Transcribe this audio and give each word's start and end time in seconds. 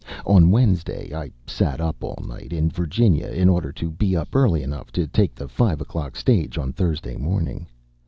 On 0.25 0.49
Wednesday, 0.49 1.13
I 1.13 1.29
sat 1.45 1.79
up 1.79 2.03
all 2.03 2.17
night, 2.27 2.51
in 2.51 2.71
Virginia, 2.71 3.27
in 3.27 3.47
order 3.49 3.71
to 3.73 3.91
be 3.91 4.17
up 4.17 4.35
early 4.35 4.63
enough 4.63 4.91
to 4.93 5.05
take 5.05 5.35
the 5.35 5.47
five 5.47 5.79
o'clock 5.79 6.15
stage 6.15 6.57
on 6.57 6.73
Thursday 6.73 7.17
morning. 7.17 7.67